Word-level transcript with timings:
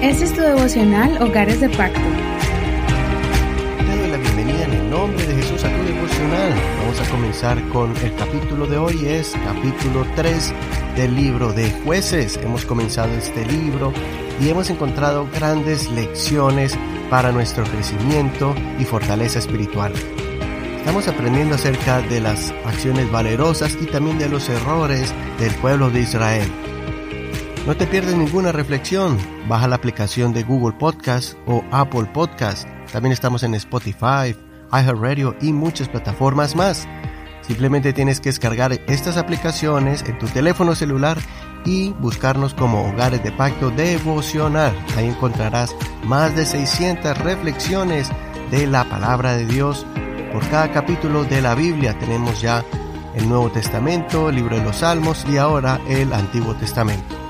Este 0.00 0.24
es 0.24 0.32
tu 0.32 0.40
devocional 0.40 1.22
Hogares 1.22 1.60
de 1.60 1.68
Pacto. 1.68 2.00
Te 3.78 3.96
doy 3.98 4.10
la 4.10 4.16
bienvenida 4.16 4.64
en 4.64 4.72
el 4.72 4.90
nombre 4.90 5.26
de 5.26 5.34
Jesús 5.34 5.62
a 5.64 5.68
tu 5.68 5.82
devocional. 5.84 6.54
Vamos 6.78 7.00
a 7.00 7.10
comenzar 7.10 7.68
con 7.68 7.94
el 7.98 8.14
capítulo 8.14 8.66
de 8.66 8.78
hoy, 8.78 9.04
es 9.04 9.34
capítulo 9.44 10.06
3 10.16 10.54
del 10.96 11.14
libro 11.14 11.52
de 11.52 11.70
jueces. 11.84 12.38
Hemos 12.38 12.64
comenzado 12.64 13.12
este 13.12 13.44
libro 13.44 13.92
y 14.40 14.48
hemos 14.48 14.70
encontrado 14.70 15.28
grandes 15.34 15.90
lecciones 15.90 16.74
para 17.10 17.30
nuestro 17.30 17.64
crecimiento 17.64 18.54
y 18.78 18.84
fortaleza 18.86 19.38
espiritual. 19.38 19.92
Estamos 20.78 21.08
aprendiendo 21.08 21.56
acerca 21.56 22.00
de 22.00 22.20
las 22.20 22.52
acciones 22.64 23.10
valerosas 23.12 23.76
y 23.82 23.84
también 23.84 24.18
de 24.18 24.30
los 24.30 24.48
errores 24.48 25.12
del 25.38 25.54
pueblo 25.56 25.90
de 25.90 26.00
Israel. 26.00 26.50
No 27.66 27.76
te 27.76 27.86
pierdes 27.86 28.16
ninguna 28.16 28.50
reflexión. 28.50 29.16
Baja 29.48 29.68
la 29.68 29.76
aplicación 29.76 30.32
de 30.32 30.42
Google 30.42 30.76
Podcast 30.76 31.34
o 31.46 31.62
Apple 31.70 32.06
Podcast. 32.12 32.66
También 32.90 33.12
estamos 33.12 33.44
en 33.44 33.54
Spotify, 33.54 34.36
iHeartRadio 34.72 35.36
y 35.40 35.52
muchas 35.52 35.88
plataformas 35.88 36.56
más. 36.56 36.88
Simplemente 37.42 37.92
tienes 37.92 38.20
que 38.20 38.30
descargar 38.30 38.72
estas 38.88 39.16
aplicaciones 39.16 40.02
en 40.08 40.18
tu 40.18 40.26
teléfono 40.26 40.74
celular 40.74 41.18
y 41.64 41.90
buscarnos 42.00 42.52
como 42.52 42.90
Hogares 42.90 43.22
de 43.22 43.30
Pacto 43.30 43.70
Devocional. 43.70 44.76
Ahí 44.96 45.06
encontrarás 45.06 45.72
más 46.02 46.34
de 46.34 46.44
600 46.44 47.16
reflexiones 47.18 48.10
de 48.50 48.66
la 48.66 48.82
palabra 48.84 49.36
de 49.36 49.46
Dios. 49.46 49.86
Por 50.32 50.44
cada 50.48 50.72
capítulo 50.72 51.22
de 51.22 51.40
la 51.40 51.54
Biblia 51.54 51.96
tenemos 51.96 52.40
ya 52.40 52.64
el 53.14 53.28
Nuevo 53.28 53.52
Testamento, 53.52 54.30
el 54.30 54.36
libro 54.36 54.56
de 54.56 54.64
los 54.64 54.78
Salmos 54.78 55.24
y 55.30 55.36
ahora 55.36 55.80
el 55.86 56.12
Antiguo 56.12 56.54
Testamento. 56.54 57.21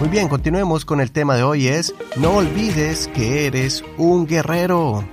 Muy 0.00 0.08
bien, 0.08 0.28
continuemos 0.28 0.84
con 0.84 1.00
el 1.00 1.12
tema 1.12 1.36
de 1.36 1.44
hoy 1.44 1.68
es 1.68 1.94
No 2.16 2.38
olvides 2.38 3.06
que 3.14 3.46
eres 3.46 3.84
un 3.96 4.26
guerrero. 4.26 5.08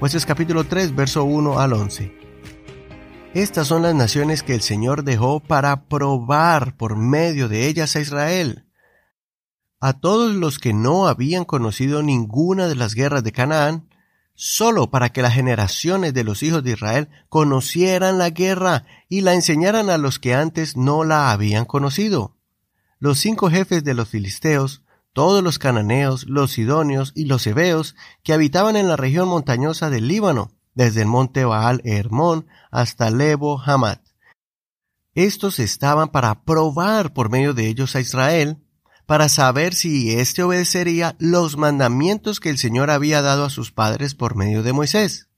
Pues 0.00 0.14
es 0.14 0.24
capítulo 0.24 0.64
3, 0.64 0.96
verso 0.96 1.24
1 1.24 1.60
al 1.60 1.74
11. 1.74 2.16
Estas 3.34 3.68
son 3.68 3.82
las 3.82 3.94
naciones 3.94 4.42
que 4.42 4.54
el 4.54 4.62
Señor 4.62 5.04
dejó 5.04 5.40
para 5.40 5.84
probar 5.84 6.78
por 6.78 6.96
medio 6.96 7.48
de 7.48 7.66
ellas 7.68 7.94
a 7.94 8.00
Israel. 8.00 8.64
A 9.80 9.92
todos 9.92 10.34
los 10.34 10.58
que 10.58 10.72
no 10.72 11.08
habían 11.08 11.44
conocido 11.44 12.02
ninguna 12.02 12.68
de 12.68 12.74
las 12.74 12.94
guerras 12.94 13.22
de 13.22 13.32
Canaán, 13.32 13.90
solo 14.34 14.90
para 14.90 15.10
que 15.10 15.20
las 15.20 15.34
generaciones 15.34 16.14
de 16.14 16.24
los 16.24 16.42
hijos 16.42 16.64
de 16.64 16.72
Israel 16.72 17.10
conocieran 17.28 18.16
la 18.16 18.30
guerra 18.30 18.86
y 19.10 19.20
la 19.20 19.34
enseñaran 19.34 19.90
a 19.90 19.98
los 19.98 20.18
que 20.18 20.34
antes 20.34 20.74
no 20.74 21.04
la 21.04 21.32
habían 21.32 21.66
conocido 21.66 22.35
los 22.98 23.18
cinco 23.18 23.50
jefes 23.50 23.84
de 23.84 23.94
los 23.94 24.08
filisteos, 24.08 24.82
todos 25.12 25.42
los 25.42 25.58
cananeos, 25.58 26.26
los 26.28 26.52
sidonios 26.52 27.12
y 27.14 27.24
los 27.24 27.46
hebeos 27.46 27.96
que 28.22 28.32
habitaban 28.32 28.76
en 28.76 28.88
la 28.88 28.96
región 28.96 29.28
montañosa 29.28 29.90
del 29.90 30.08
Líbano, 30.08 30.52
desde 30.74 31.02
el 31.02 31.08
monte 31.08 31.44
Baal 31.44 31.80
Hermón 31.84 32.46
hasta 32.70 33.10
Lebo 33.10 33.60
Hamat. 33.60 34.00
Estos 35.14 35.58
estaban 35.58 36.10
para 36.10 36.42
probar 36.44 37.14
por 37.14 37.30
medio 37.30 37.54
de 37.54 37.68
ellos 37.68 37.96
a 37.96 38.00
Israel, 38.00 38.58
para 39.06 39.28
saber 39.30 39.74
si 39.74 40.12
éste 40.12 40.42
obedecería 40.42 41.16
los 41.18 41.56
mandamientos 41.56 42.40
que 42.40 42.50
el 42.50 42.58
Señor 42.58 42.90
había 42.90 43.22
dado 43.22 43.44
a 43.44 43.50
sus 43.50 43.72
padres 43.72 44.14
por 44.14 44.34
medio 44.34 44.62
de 44.62 44.74
Moisés. 44.74 45.28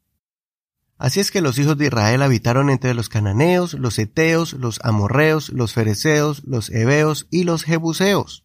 Así 0.99 1.21
es 1.21 1.31
que 1.31 1.41
los 1.41 1.57
hijos 1.59 1.79
de 1.79 1.87
Israel 1.87 2.23
habitaron 2.23 2.71
entre 2.71 2.93
los 2.93 3.09
cananeos, 3.09 3.75
los 3.75 3.99
eteos, 4.01 4.55
los 4.55 4.81
amorreos, 4.83 5.51
los 5.51 5.73
fereceos, 5.73 6.43
los 6.45 6.71
heveos 6.71 7.29
y 7.31 7.45
los 7.45 7.63
jebuseos. 7.63 8.45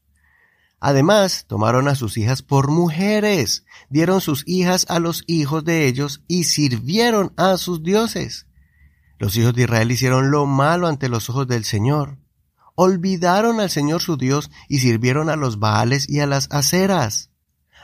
Además, 0.79 1.45
tomaron 1.47 1.87
a 1.87 1.95
sus 1.95 2.17
hijas 2.17 2.43
por 2.43 2.69
mujeres, 2.69 3.65
dieron 3.89 4.21
sus 4.21 4.43
hijas 4.45 4.85
a 4.89 4.99
los 4.99 5.23
hijos 5.25 5.63
de 5.63 5.87
ellos 5.87 6.21
y 6.27 6.43
sirvieron 6.43 7.33
a 7.37 7.57
sus 7.57 7.81
dioses. 7.81 8.45
Los 9.17 9.35
hijos 9.35 9.55
de 9.55 9.63
Israel 9.63 9.91
hicieron 9.91 10.29
lo 10.29 10.45
malo 10.45 10.87
ante 10.87 11.09
los 11.09 11.29
ojos 11.29 11.47
del 11.47 11.63
Señor. 11.63 12.17
Olvidaron 12.75 13.61
al 13.61 13.69
Señor 13.69 14.01
su 14.01 14.17
Dios 14.17 14.51
y 14.67 14.79
sirvieron 14.79 15.29
a 15.29 15.35
los 15.35 15.57
Baales 15.57 16.07
y 16.09 16.19
a 16.19 16.27
las 16.27 16.51
aceras. 16.51 17.31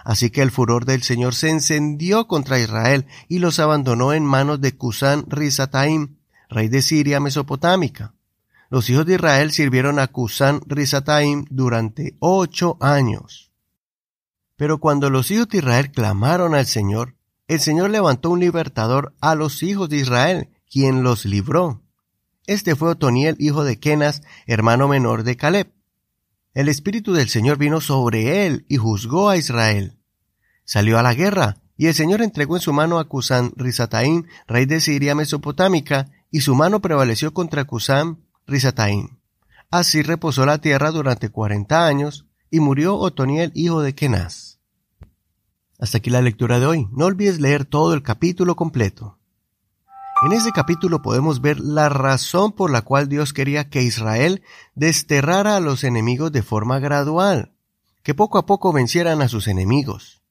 Así 0.04 0.30
que 0.30 0.42
el 0.42 0.52
furor 0.52 0.86
del 0.86 1.04
Señor 1.04 1.36
se 1.36 1.50
encendió 1.50 2.28
contra 2.28 2.60
Israel 2.60 3.06
y 3.28 3.40
los 3.40 3.60
abandonó 3.60 4.14
en 4.14 4.26
manos 4.26 4.62
de 4.62 4.76
Cusán 4.76 5.26
Rizataim, 5.28 6.18
rey 6.50 6.68
de 6.68 6.82
Siria 6.82 7.20
mesopotámica. 7.20 8.14
Los 8.70 8.90
hijos 8.90 9.06
de 9.06 9.16
Israel 9.16 9.52
sirvieron 9.52 10.00
a 10.00 10.08
Cusán 10.08 10.62
Rizataim 10.68 11.46
durante 11.50 12.16
ocho 12.20 12.78
años. 12.80 13.52
Pero 14.56 14.80
cuando 14.80 15.10
los 15.10 15.32
hijos 15.32 15.50
de 15.50 15.60
Israel 15.60 15.92
clamaron 15.92 16.54
al 16.54 16.66
Señor, 16.66 17.16
el 17.48 17.60
Señor 17.60 17.90
levantó 17.90 18.30
un 18.30 18.40
libertador 18.40 19.16
a 19.22 19.34
los 19.34 19.64
hijos 19.64 19.90
de 19.90 19.98
Israel, 19.98 20.50
quien 20.70 21.02
los 21.02 21.26
libró. 21.26 21.82
Este 22.46 22.76
fue 22.76 22.90
Otoniel, 22.90 23.36
hijo 23.40 23.64
de 23.64 23.80
Kenas, 23.80 24.22
hermano 24.46 24.88
menor 24.88 25.24
de 25.24 25.36
Caleb. 25.36 25.72
El 26.60 26.68
Espíritu 26.68 27.14
del 27.14 27.30
Señor 27.30 27.58
vino 27.58 27.80
sobre 27.80 28.46
él 28.46 28.66
y 28.68 28.76
juzgó 28.76 29.30
a 29.30 29.38
Israel. 29.38 29.98
Salió 30.66 31.00
a 31.00 31.02
la 31.02 31.14
guerra, 31.14 31.56
y 31.78 31.86
el 31.86 31.94
Señor 31.94 32.22
entregó 32.22 32.58
en 32.58 32.62
su 32.62 32.74
mano 32.74 33.00
a 33.00 33.08
Cusán 33.08 33.54
Rizataim, 33.56 34.26
rey 34.46 34.66
de 34.66 34.82
Siria 34.82 35.16
mesopotámica, 35.16 36.12
y 36.32 36.42
su 36.42 36.56
mano 36.56 36.82
prevaleció 36.82 37.34
contra 37.34 37.64
Cusán 37.64 38.26
Rizataim. 38.46 39.20
Así 39.72 40.02
reposó 40.02 40.46
la 40.46 40.58
tierra 40.58 40.92
durante 40.92 41.30
cuarenta 41.30 41.88
años, 41.88 42.26
y 42.52 42.60
murió 42.60 42.98
Otoniel, 42.98 43.54
hijo 43.56 43.82
de 43.82 43.96
Kenaz. 43.96 44.60
Hasta 45.80 46.00
aquí 46.00 46.10
la 46.10 46.22
lectura 46.22 46.60
de 46.60 46.66
hoy. 46.66 46.90
No 46.92 47.06
olvides 47.06 47.40
leer 47.40 47.64
todo 47.64 47.94
el 47.94 48.04
capítulo 48.04 48.58
completo. 48.58 49.18
En 50.22 50.34
ese 50.34 50.52
capítulo 50.52 51.02
podemos 51.02 51.40
ver 51.40 51.62
la 51.62 51.88
razón 51.88 52.52
por 52.52 52.72
la 52.72 52.82
cual 52.82 53.08
Dios 53.08 53.32
quería 53.32 53.70
que 53.70 53.84
Israel 53.84 54.44
desterrara 54.76 55.56
a 55.56 55.62
los 55.62 55.86
enemigos 55.86 56.34
de 56.34 56.44
forma 56.44 56.80
gradual, 56.80 57.54
que 58.04 58.14
poco 58.14 58.38
a 58.38 58.46
poco 58.46 58.74
vencieran 58.74 59.22
a 59.22 59.30
sus 59.30 59.48
enemigos. 59.48 60.22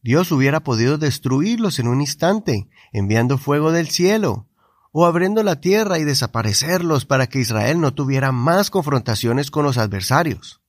Dios 0.00 0.30
hubiera 0.30 0.60
podido 0.60 0.96
destruirlos 0.96 1.80
en 1.80 1.88
un 1.88 2.00
instante, 2.00 2.68
enviando 2.92 3.36
fuego 3.36 3.72
del 3.72 3.88
cielo, 3.88 4.46
o 4.92 5.06
abriendo 5.06 5.42
la 5.42 5.60
tierra 5.60 5.98
y 5.98 6.04
desaparecerlos 6.04 7.04
para 7.04 7.26
que 7.26 7.40
Israel 7.40 7.80
no 7.80 7.94
tuviera 7.94 8.30
más 8.30 8.70
confrontaciones 8.70 9.50
con 9.50 9.64
los 9.64 9.76
adversarios. 9.76 10.60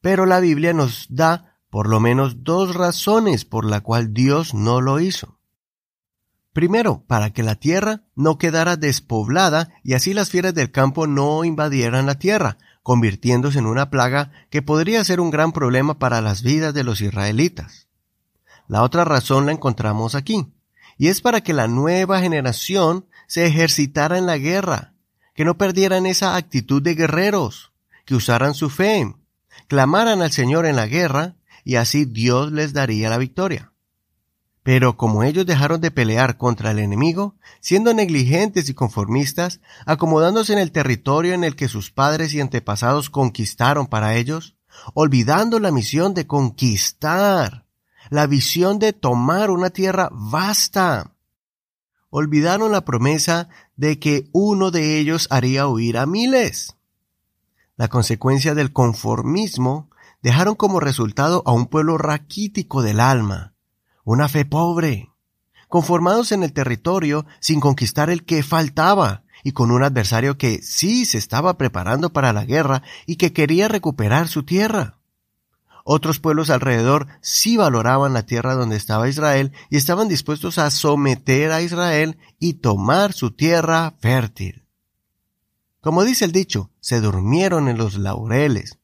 Pero 0.00 0.24
la 0.24 0.40
Biblia 0.40 0.72
nos 0.72 1.06
da 1.10 1.58
por 1.68 1.86
lo 1.86 2.00
menos 2.00 2.44
dos 2.44 2.74
razones 2.74 3.44
por 3.44 3.66
la 3.66 3.82
cual 3.82 4.14
Dios 4.14 4.54
no 4.54 4.80
lo 4.80 5.00
hizo. 5.00 5.37
Primero, 6.58 7.04
para 7.06 7.30
que 7.30 7.44
la 7.44 7.54
tierra 7.54 8.00
no 8.16 8.36
quedara 8.36 8.76
despoblada 8.76 9.68
y 9.84 9.94
así 9.94 10.12
las 10.12 10.28
fieras 10.28 10.54
del 10.54 10.72
campo 10.72 11.06
no 11.06 11.44
invadieran 11.44 12.06
la 12.06 12.18
tierra, 12.18 12.58
convirtiéndose 12.82 13.60
en 13.60 13.66
una 13.66 13.90
plaga 13.90 14.32
que 14.50 14.60
podría 14.60 15.04
ser 15.04 15.20
un 15.20 15.30
gran 15.30 15.52
problema 15.52 16.00
para 16.00 16.20
las 16.20 16.42
vidas 16.42 16.74
de 16.74 16.82
los 16.82 17.00
israelitas. 17.00 17.86
La 18.66 18.82
otra 18.82 19.04
razón 19.04 19.46
la 19.46 19.52
encontramos 19.52 20.16
aquí, 20.16 20.52
y 20.96 21.06
es 21.06 21.20
para 21.20 21.42
que 21.42 21.52
la 21.52 21.68
nueva 21.68 22.18
generación 22.18 23.06
se 23.28 23.46
ejercitara 23.46 24.18
en 24.18 24.26
la 24.26 24.38
guerra, 24.38 24.94
que 25.36 25.44
no 25.44 25.58
perdieran 25.58 26.06
esa 26.06 26.34
actitud 26.34 26.82
de 26.82 26.96
guerreros, 26.96 27.70
que 28.04 28.16
usaran 28.16 28.54
su 28.54 28.68
fe, 28.68 29.14
clamaran 29.68 30.22
al 30.22 30.32
Señor 30.32 30.66
en 30.66 30.74
la 30.74 30.88
guerra, 30.88 31.36
y 31.62 31.76
así 31.76 32.04
Dios 32.04 32.50
les 32.50 32.72
daría 32.72 33.10
la 33.10 33.18
victoria. 33.18 33.70
Pero 34.68 34.98
como 34.98 35.22
ellos 35.22 35.46
dejaron 35.46 35.80
de 35.80 35.90
pelear 35.90 36.36
contra 36.36 36.72
el 36.72 36.78
enemigo, 36.78 37.36
siendo 37.58 37.94
negligentes 37.94 38.68
y 38.68 38.74
conformistas, 38.74 39.62
acomodándose 39.86 40.52
en 40.52 40.58
el 40.58 40.72
territorio 40.72 41.32
en 41.32 41.42
el 41.42 41.56
que 41.56 41.68
sus 41.68 41.90
padres 41.90 42.34
y 42.34 42.42
antepasados 42.42 43.08
conquistaron 43.08 43.86
para 43.86 44.16
ellos, 44.16 44.56
olvidando 44.92 45.58
la 45.58 45.70
misión 45.70 46.12
de 46.12 46.26
conquistar, 46.26 47.64
la 48.10 48.26
visión 48.26 48.78
de 48.78 48.92
tomar 48.92 49.50
una 49.50 49.70
tierra 49.70 50.10
vasta. 50.12 51.14
Olvidaron 52.10 52.70
la 52.70 52.84
promesa 52.84 53.48
de 53.76 53.98
que 53.98 54.28
uno 54.32 54.70
de 54.70 54.98
ellos 54.98 55.28
haría 55.30 55.66
huir 55.66 55.96
a 55.96 56.04
miles. 56.04 56.76
La 57.76 57.88
consecuencia 57.88 58.54
del 58.54 58.74
conformismo 58.74 59.88
dejaron 60.20 60.56
como 60.56 60.78
resultado 60.78 61.42
a 61.46 61.52
un 61.52 61.68
pueblo 61.68 61.96
raquítico 61.96 62.82
del 62.82 63.00
alma, 63.00 63.54
una 64.10 64.26
fe 64.30 64.46
pobre, 64.46 65.10
conformados 65.68 66.32
en 66.32 66.42
el 66.42 66.54
territorio 66.54 67.26
sin 67.40 67.60
conquistar 67.60 68.08
el 68.08 68.24
que 68.24 68.42
faltaba 68.42 69.22
y 69.44 69.52
con 69.52 69.70
un 69.70 69.82
adversario 69.82 70.38
que 70.38 70.62
sí 70.62 71.04
se 71.04 71.18
estaba 71.18 71.58
preparando 71.58 72.10
para 72.10 72.32
la 72.32 72.46
guerra 72.46 72.82
y 73.04 73.16
que 73.16 73.34
quería 73.34 73.68
recuperar 73.68 74.26
su 74.28 74.44
tierra. 74.44 74.98
Otros 75.84 76.20
pueblos 76.20 76.48
alrededor 76.48 77.06
sí 77.20 77.58
valoraban 77.58 78.14
la 78.14 78.24
tierra 78.24 78.54
donde 78.54 78.76
estaba 78.76 79.10
Israel 79.10 79.52
y 79.68 79.76
estaban 79.76 80.08
dispuestos 80.08 80.56
a 80.56 80.70
someter 80.70 81.52
a 81.52 81.60
Israel 81.60 82.16
y 82.38 82.54
tomar 82.54 83.12
su 83.12 83.32
tierra 83.32 83.94
fértil. 84.00 84.64
Como 85.82 86.04
dice 86.04 86.24
el 86.24 86.32
dicho, 86.32 86.70
se 86.80 87.02
durmieron 87.02 87.68
en 87.68 87.76
los 87.76 87.98
laureles. 87.98 88.78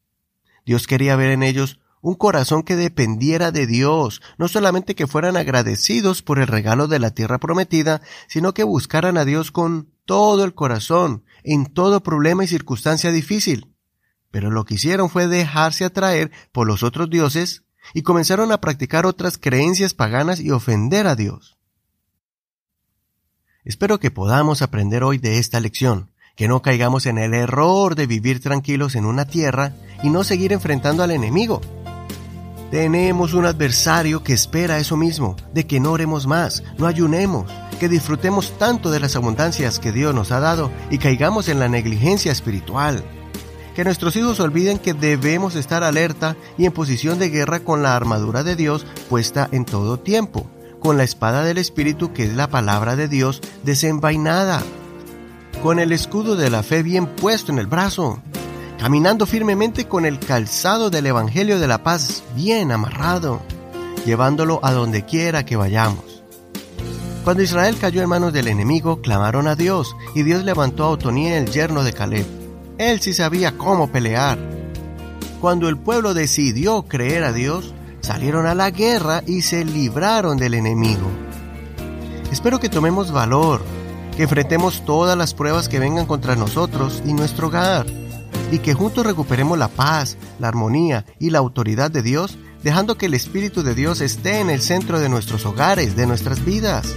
Dios 0.67 0.87
quería 0.87 1.17
ver 1.17 1.31
en 1.31 1.43
ellos 1.43 1.81
un 2.05 2.17
corazón 2.17 2.65
que 2.65 2.77
dependiera 2.77 3.51
de 3.51 3.67
Dios, 3.67 4.21
no 4.37 4.47
solamente 4.47 4.95
que 4.95 5.06
fueran 5.06 5.39
agradecidos 5.39 6.21
por 6.21 6.39
el 6.39 6.49
regalo 6.49 6.87
de 6.87 6.99
la 6.99 7.12
tierra 7.12 7.39
prometida, 7.39 8.03
sino 8.29 8.53
que 8.53 8.62
buscaran 8.62 9.17
a 9.17 9.25
Dios 9.25 9.51
con 9.51 9.89
todo 10.05 10.45
el 10.45 10.53
corazón, 10.53 11.25
en 11.45 11.65
todo 11.65 12.03
problema 12.03 12.45
y 12.45 12.47
circunstancia 12.47 13.11
difícil. 13.11 13.75
Pero 14.31 14.51
lo 14.51 14.67
que 14.67 14.75
hicieron 14.75 15.09
fue 15.09 15.29
dejarse 15.29 15.87
atraer 15.87 16.31
por 16.53 16.67
los 16.67 16.83
otros 16.83 17.09
dioses 17.09 17.62
y 17.95 18.03
comenzaron 18.03 18.53
a 18.53 18.61
practicar 18.61 19.07
otras 19.07 19.39
creencias 19.39 19.95
paganas 19.95 20.41
y 20.41 20.50
ofender 20.50 21.07
a 21.07 21.17
Dios. 21.17 21.57
Espero 23.65 23.99
que 23.99 24.11
podamos 24.11 24.61
aprender 24.61 25.05
hoy 25.05 25.17
de 25.17 25.39
esta 25.39 25.59
lección, 25.59 26.11
que 26.37 26.49
no 26.49 26.61
caigamos 26.61 27.07
en 27.07 27.17
el 27.17 27.33
error 27.33 27.95
de 27.95 28.07
vivir 28.07 28.43
tranquilos 28.43 28.95
en 28.95 29.07
una 29.07 29.25
tierra 29.25 29.73
y 30.03 30.11
no 30.11 30.23
seguir 30.23 30.53
enfrentando 30.53 31.03
al 31.03 31.11
enemigo, 31.11 31.62
tenemos 32.70 33.34
un 33.34 33.46
adversario 33.46 34.22
que 34.22 34.32
espera 34.32 34.78
eso 34.78 34.96
mismo, 34.96 35.37
de 35.52 35.66
que 35.66 35.81
no 35.81 35.93
oremos 35.93 36.26
más, 36.26 36.62
no 36.78 36.87
ayunemos, 36.87 37.50
que 37.78 37.88
disfrutemos 37.88 38.58
tanto 38.58 38.90
de 38.90 39.00
las 39.00 39.16
abundancias 39.16 39.78
que 39.78 39.93
Dios 39.93 40.14
nos 40.14 40.32
ha 40.32 40.40
dado 40.40 40.70
y 40.90 40.99
caigamos 40.99 41.49
en 41.49 41.58
la 41.58 41.69
negligencia 41.69 42.32
espiritual. 42.32 43.05
Que 43.75 43.84
nuestros 43.84 44.14
hijos 44.16 44.40
olviden 44.40 44.78
que 44.78 44.94
debemos 44.94 45.56
estar 45.56 45.82
alerta 45.82 46.37
y 46.56 46.66
en 46.66 46.72
posición 46.72 47.19
de 47.19 47.31
guerra 47.31 47.61
con 47.61 47.82
la 47.82 47.96
armadura 47.96 48.44
de 48.44 48.56
Dios 48.56 48.87
puesta 49.08 49.49
en 49.50 49.64
todo 49.64 49.99
tiempo, 49.99 50.46
con 50.81 50.96
la 50.96 51.05
espada 51.05 51.43
del 51.43 51.58
Espíritu 51.58 52.12
que 52.12 52.25
es 52.25 52.34
la 52.34 52.49
palabra 52.49 52.94
de 52.94 53.08
Dios 53.08 53.40
desenvainada, 53.64 54.62
con 55.62 55.78
el 55.78 55.93
escudo 55.93 56.37
de 56.37 56.50
la 56.50 56.62
fe 56.62 56.82
bien 56.82 57.06
puesto 57.06 57.50
en 57.50 57.58
el 57.58 57.66
brazo, 57.66 58.20
caminando 58.85 59.25
firmemente 59.25 59.89
con 59.89 60.05
el 60.05 60.19
calzado 60.19 60.91
del 60.91 61.07
Evangelio 61.07 61.59
de 61.59 61.67
la 61.67 61.83
paz 61.83 62.23
bien 62.37 62.71
amarrado, 62.71 63.41
llevándolo 64.05 64.61
a 64.63 64.73
donde 64.73 65.07
quiera 65.07 65.47
que 65.47 65.57
vayamos. 65.57 66.23
Cuando 67.25 67.43
Israel 67.43 67.79
cayó 67.81 68.03
en 68.03 68.11
manos 68.11 68.35
del 68.35 68.47
enemigo, 68.47 69.01
clamaron 69.01 69.49
a 69.49 69.57
Dios, 69.57 69.97
y 70.15 70.23
Dios 70.23 70.45
levantó 70.45 70.85
a 70.85 70.91
Otoní 70.91 71.29
el 71.29 71.51
yerno 71.51 71.83
de 71.83 71.95
Caleb. 71.95 72.27
Él 72.77 73.01
sí 73.01 73.15
sabía 73.15 73.57
cómo 73.57 73.91
pelear. 73.91 74.39
Cuando 75.41 75.71
el 75.71 75.79
pueblo 75.79 76.13
decidió 76.13 76.83
creer 76.83 77.25
a 77.25 77.33
Dios, 77.33 77.73
salieron 78.03 78.45
a 78.45 78.55
la 78.55 78.71
guerra 78.71 79.23
y 79.27 79.41
se 79.41 79.65
libraron 79.65 80.37
del 80.37 80.53
enemigo. 80.53 81.11
Espero 82.31 82.61
que 82.61 82.69
tomemos 82.69 83.13
valor, 83.13 83.63
que 84.15 84.25
enfrentemos 84.25 84.85
todas 84.85 85.17
las 85.17 85.33
pruebas 85.33 85.71
que 85.71 85.79
vengan 85.79 86.05
contra 86.05 86.37
nosotros 86.37 87.03
y 87.07 87.15
nuestro 87.15 87.47
hogar 87.47 88.04
y 88.55 88.61
que 88.61 88.73
juntos 88.73 89.05
recuperemos 89.05 89.59
la 89.59 89.67
paz, 89.67 90.17
la 90.39 90.47
armonía 90.47 91.05
y 91.19 91.31
la 91.31 91.41
autoridad 91.41 91.91
de 91.91 92.03
Dios, 92.03 92.39
dejando 92.62 92.97
que 92.97 93.06
el 93.06 93.15
Espíritu 93.15 93.65
de 93.65 93.75
Dios 93.75 94.01
esté 94.01 94.39
en 94.39 94.49
el 94.49 94.61
centro 94.61 95.01
de 95.01 95.09
nuestros 95.09 95.45
hogares, 95.45 95.97
de 95.97 96.06
nuestras 96.06 96.45
vidas. 96.45 96.95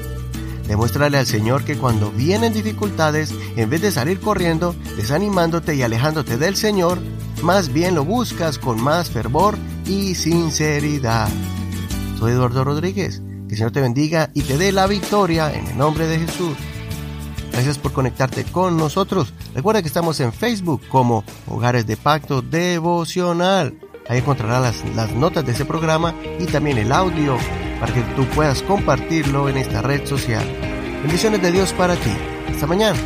Demuéstrale 0.68 1.18
al 1.18 1.26
Señor 1.26 1.64
que 1.64 1.76
cuando 1.76 2.12
vienen 2.12 2.54
dificultades, 2.54 3.34
en 3.56 3.72
vez 3.72 3.82
de 3.82 3.92
salir 3.92 4.20
corriendo, 4.20 4.76
desanimándote 4.98 5.74
y 5.74 5.82
alejándote 5.82 6.38
del 6.38 6.56
Señor, 6.56 7.00
más 7.42 7.74
bien 7.74 7.96
lo 7.96 8.06
buscas 8.06 8.60
con 8.60 8.80
más 8.80 9.10
fervor 9.10 9.58
y 9.88 10.14
sinceridad. 10.14 11.28
Soy 12.20 12.34
Eduardo 12.34 12.66
Rodríguez. 12.66 13.24
Que 13.48 13.54
el 13.54 13.58
Señor 13.58 13.72
te 13.72 13.82
bendiga 13.82 14.30
y 14.36 14.42
te 14.42 14.58
dé 14.58 14.72
la 14.72 14.86
victoria 14.86 15.52
en 15.54 15.66
el 15.66 15.78
nombre 15.78 16.06
de 16.06 16.20
Jesús. 16.20 16.56
Gracias 17.58 17.80
por 17.80 17.92
conectarte 17.92 18.44
con 18.44 18.78
nosotros. 18.78 19.34
Recuerda 19.56 19.82
que 19.82 19.88
estamos 19.88 20.20
en 20.20 20.32
Facebook 20.32 20.88
como 20.90 21.24
Hogares 21.48 21.88
de 21.88 21.98
Pacto 21.98 22.44
Devocional. 22.44 23.74
Ahí 24.08 24.20
encontrarás 24.20 24.86
las, 24.96 25.12
notas 25.14 25.44
de 25.44 25.54
ese 25.54 25.66
programa 25.66 26.14
y 26.40 26.46
también 26.46 26.78
el 26.78 26.92
audio 26.92 27.36
para 27.80 27.92
que 27.92 28.02
tú 28.16 28.26
puedas 28.36 28.62
compartirlo 28.62 29.50
en 29.50 29.58
esta 29.58 29.82
red 29.82 30.06
social. 30.06 30.46
Bendiciones 31.02 31.42
de 31.42 31.52
Dios 31.52 31.74
para 31.74 31.96
ti. 31.96 32.12
Hasta 32.48 32.68
mañana. 32.68 33.00